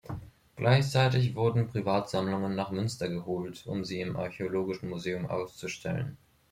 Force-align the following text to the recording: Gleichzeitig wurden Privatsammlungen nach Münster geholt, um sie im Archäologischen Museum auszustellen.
Gleichzeitig 0.55 1.35
wurden 1.35 1.67
Privatsammlungen 1.67 2.55
nach 2.55 2.71
Münster 2.71 3.07
geholt, 3.07 3.67
um 3.67 3.85
sie 3.85 4.01
im 4.01 4.15
Archäologischen 4.17 4.89
Museum 4.89 5.27
auszustellen. 5.27 6.17